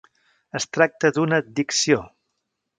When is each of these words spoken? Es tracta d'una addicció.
Es 0.59 0.65
tracta 0.77 1.13
d'una 1.19 1.41
addicció. 1.45 2.03